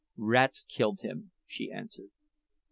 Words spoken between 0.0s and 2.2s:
"Rats killed him," she answered.